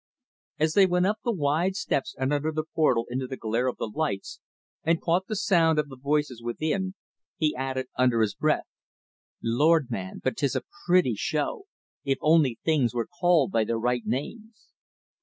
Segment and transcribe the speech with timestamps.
[0.57, 3.77] As they went up the wide steps and under the portal into the glare of
[3.77, 4.39] the lights,
[4.83, 6.95] and caught the sound of the voices within,
[7.37, 8.65] he added under his breath,
[9.43, 11.65] "Lord, man, but 'tis a pretty show!
[12.03, 14.71] if only things were called by their right names.